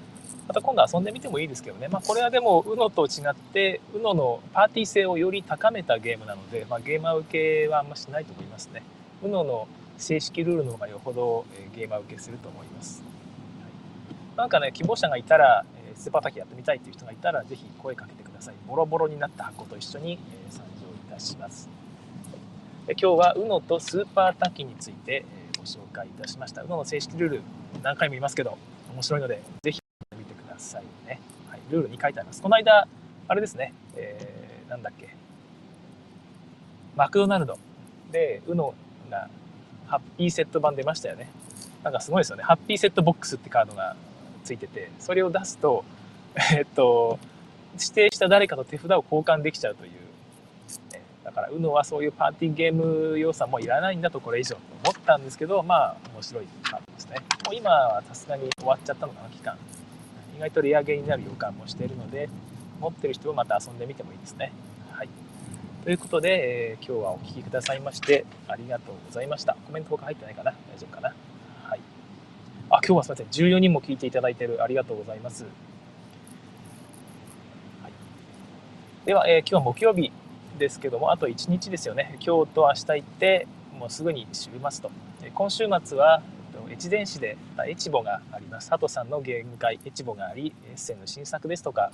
[0.47, 8.81] また今度遊んでみてもいいですけどね、まあ、これはでも UNO と違って UNO のパーティー性をより高めたゲームなので、まあ、ゲーマー受けはあんましないと思いますね。
[9.23, 13.01] UNO の正式ルールの方がよほどゲーマー受けすると思います、
[13.61, 13.67] は
[14.35, 18.55] い、なんかね希望者がいたらスーパータキやってみたいという人がいたらぜひ声かけてください。
[18.67, 20.19] ボロボロになった箱と一緒に
[20.51, 21.67] 参上いたします。
[22.87, 25.25] 今日は UNO とスーパータキについて
[25.67, 26.61] 紹介いたしました。
[26.61, 27.41] UNO の正式ルール
[27.83, 28.57] 何回も言いますけど
[28.93, 29.79] 面白いのでぜひ
[30.17, 32.41] 見てくださいね、はい、ルールに書いてあります。
[32.41, 32.87] この間
[33.27, 35.09] あれですね、えー、なんだっけ。
[36.95, 37.59] マクドナルド。
[38.11, 38.73] で UNO
[39.11, 39.29] が
[39.87, 41.29] ハッピーセット版出ましたよね。
[41.83, 42.43] なんかすごいですよね。
[42.43, 43.95] ハッピーセットボックスってカードが
[44.43, 45.83] ついててそれを出すと
[46.53, 47.19] えっと
[47.73, 49.91] 指定した誰かと手札を交換できちゃうという
[51.27, 57.17] だから UNO はそういうパーティーゲーム要素もいらないんだとこれ以上と思ったんですけどまあ面白いカードですね。
[57.45, 59.57] もう今はさすがに終わっちゃったのかな期間。
[60.37, 62.29] 意外とレアゲーになる予感もしているので
[62.79, 64.53] 持ってる人はまた遊んでみてもいいですね。
[64.93, 65.09] はい。
[65.83, 69.57] ということで、えー、今日はお聴きくださいましてありがとうございました。
[69.65, 70.51] コメント他入ってないかな？
[70.51, 71.13] 大丈夫かな？
[71.63, 71.81] はい。
[72.69, 73.27] あ今日はすいません。
[73.27, 74.63] 14人も聞いていただいてる。
[74.63, 75.43] ありがとうございます、
[79.05, 80.11] では、えー、今日は木曜日。
[80.57, 82.17] ですけどもあと1日ですよね。
[82.25, 84.91] 今日と明日行ってもうすぐに週末と。
[85.33, 86.21] 今週末は
[86.71, 88.69] 越前市でエチボがあります。
[88.69, 91.91] 佐藤さんのゲーム会エチボがありエッセンの新作ですとか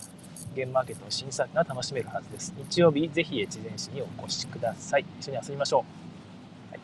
[0.55, 2.53] ゲームマーケットの新作が楽しめるはずです。
[2.57, 5.05] 日曜日ぜひ越前市にお越しください。
[5.19, 5.85] 一緒に遊びましょ
[6.69, 6.79] う、はい、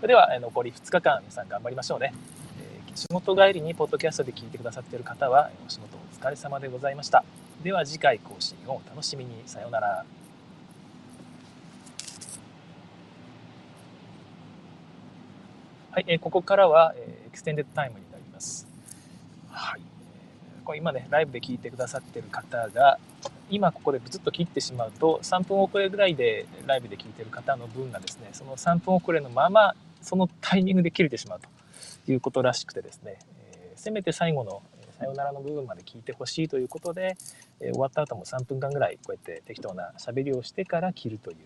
[0.00, 2.12] それでは残り2日間皆さん頑張りましょうね、
[2.94, 7.24] 仕事帰りにポッドキャストで聞いてくださっている方はお仕事お疲れ様でございました。
[7.64, 9.42] では次回更新をお楽しみに。
[9.46, 10.04] さようなら。
[15.92, 18.66] はい、えー、ここからは、えー、 extended time になります。
[19.50, 19.80] はい。
[20.64, 22.98] これ今ね、ライブで聞いてくださってる方が、
[23.50, 31.40] 今ここでブツッと切ってしまうと、3分遅れぐらいでライブで聞いてる方の分がですね、その3分遅れのまま、そのタイミングで切れてしまう
[32.06, 33.18] ということらしくてですね、
[33.52, 34.62] えー、せめて最後の
[34.98, 37.18] さよならの部分まで聞いてほしいということで、
[37.60, 41.36] えー、終わった後も3分間ぐらいこうやって適当な喋りをしてから切るという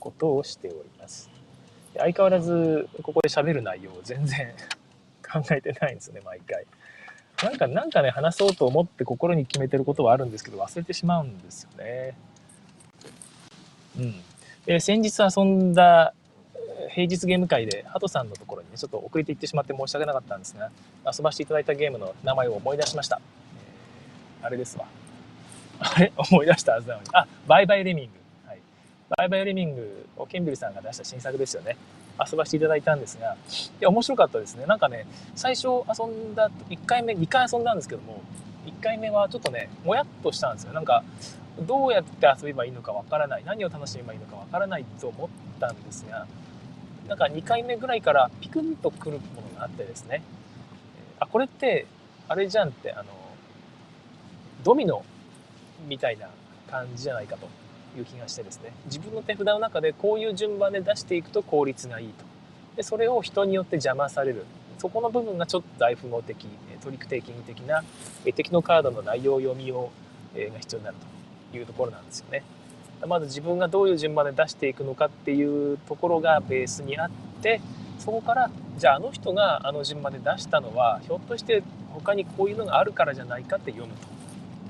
[0.00, 1.39] ことをしております。
[1.96, 4.52] 相変わらずここで喋る内容を全然
[5.22, 6.64] 考えてないんですよね、毎回。
[7.42, 12.14] なんか、なんかね、話そうと思って心に決めてることはあるんですけど、忘れてしまうんですよね。
[13.98, 14.14] うん。
[14.66, 16.12] で、先日遊んだ
[16.90, 20.70] 平日ゲーム会で、ハトさんのところにね、ちょっと遅れて行ってしまって申し訳なかったんですが、
[21.06, 23.20] 遊ばせていただいたゲームの名前を思い出しました。
[24.40, 24.86] えー、あれですわ。
[25.80, 27.08] あれ思い出したはずなのに。
[27.12, 28.19] あ、バイバイレミング。
[29.16, 31.76] バイバイリミングをケンビルさんが出した新作ですよね。
[32.24, 33.36] 遊ばせていただいたんですが、い
[33.80, 34.66] や、面白かったですね。
[34.66, 38.22] なんかね、最初遊んだ、1回目、2回遊んだんですけども、
[38.66, 40.72] 1回目はちょっとね、もやっとしたんですよ。
[40.72, 41.02] なんか、
[41.66, 46.26] どうやって遊べばいいのかわからない、何を楽しめばいいのかわからないと思ったんですが、
[47.08, 50.22] なんか2回目ぐらいからピクンとくるものがあってですね、
[51.18, 51.86] あ、これって、
[52.28, 53.10] あれじゃんって、あの、
[54.62, 55.04] ドミノ
[55.88, 56.28] みたいな
[56.70, 57.48] 感じじゃないかと。
[57.96, 58.72] いう気がしてですね。
[58.86, 62.24] 自分の手札の中でこういう順番で出していくと効率がいいと。
[62.76, 64.44] でそれを人によって邪魔される。
[64.78, 66.46] そこの部分がちょっと大富豪的
[66.82, 67.84] トリックテイキング的な
[68.24, 69.90] 敵のカードの内容読みを
[70.34, 70.96] が必要になる
[71.50, 72.42] というところなんですよね。
[73.06, 77.10] まず自分がどういう順番で出していくのかっていうところがベースにあっ
[77.42, 77.60] て
[77.98, 84.19] そこからじゃああの人があの順番で出したのはひょっとして他にこういうのがあるからじゃないかって読むと。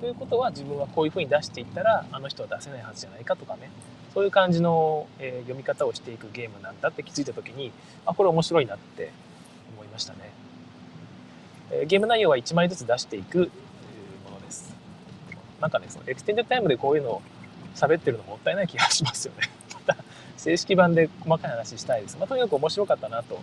[0.01, 3.71] ということは自分はこういうふうに出していったらあの人は出せないはずじゃないかとかね。
[4.15, 7.71] そういう感じの、えー、読み方をしていくゲームなんだって気づいた時に
[8.05, 9.13] あこれ面白いなって
[9.77, 10.19] 思いましたね、
[11.71, 13.53] えー、ゲーム内容は1枚ずつ出していく
[14.25, 14.75] ものです。
[15.61, 17.23] なんかねその extended time でこういうのを
[17.77, 19.49] 喋ってるのもったいない気がしますよね。
[19.87, 20.03] また
[20.37, 23.41] 正式版で細かい話したいです、まあ、とにかく面白かったなと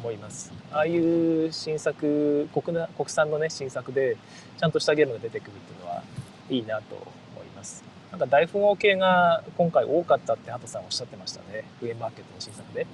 [0.00, 0.52] 思います。
[0.72, 4.16] ああいう新作国な国産のね新作で
[4.58, 6.02] ちゃんとしたゲームが出てくるっていうのは
[6.48, 7.04] いいなと思
[7.44, 7.84] います。
[8.10, 11.64] なんか大富豪系が今回多かったって鳩さんおっしゃってましたね。
[11.80, 12.88] ゲームマーケットの新作で、うん、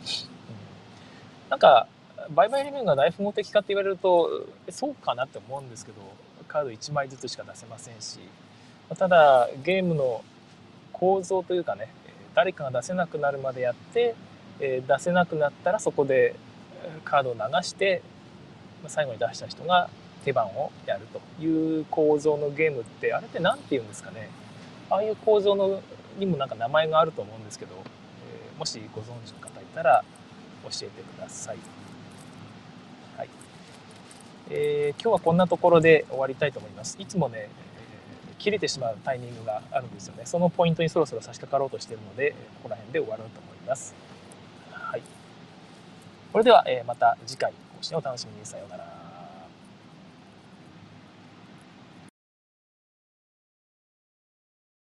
[1.49, 1.87] なんか
[2.31, 6.01] 売買レビューが大富豪的かって言われるとそうかなって思うんですけど
[6.49, 8.19] カード1枚ずつしか出せませんし。
[8.99, 10.23] ただゲームの
[10.93, 11.89] 構造というかね
[12.35, 14.15] 誰かが出せなくなるまでやって
[14.59, 16.37] 出せなくなったらそこで
[17.05, 18.03] カードを流して
[18.87, 19.89] 最後に出した人が
[20.25, 24.29] 手番をやるという構造のゲームってあれって何て言うんですかね
[24.91, 25.83] ああいう構造の
[26.19, 30.05] にもなんか名前があると思うんですけど、えー、もしご存知の方いたら
[30.65, 31.59] 教えてください。
[33.17, 33.29] はい
[34.51, 36.97] えー、今日はこんなところで終わりたいと思います。
[36.99, 40.23] いつもね、えー、切れてしまうタイミングがあるんですよね。
[40.25, 43.95] そのポイントにそろそろ差し掛かろうとしているので、ここら辺で終わろうと思います。
[46.37, 48.45] それでは、えまた次回更新をお楽しみに。
[48.45, 48.96] さようなら。